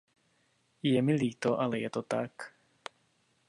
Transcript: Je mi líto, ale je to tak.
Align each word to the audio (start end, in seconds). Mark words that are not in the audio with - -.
Je 0.89 0.99
mi 1.01 1.13
líto, 1.17 1.59
ale 1.63 1.79
je 1.79 1.89
to 1.89 2.01
tak. 2.01 2.31